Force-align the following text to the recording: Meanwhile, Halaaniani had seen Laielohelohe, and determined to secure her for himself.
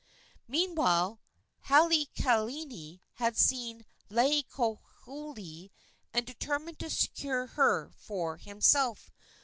Meanwhile, 0.47 1.21
Halaaniani 1.67 3.01
had 3.17 3.37
seen 3.37 3.85
Laielohelohe, 4.09 5.69
and 6.11 6.25
determined 6.25 6.79
to 6.79 6.89
secure 6.89 7.45
her 7.45 7.91
for 7.95 8.37
himself. 8.37 9.11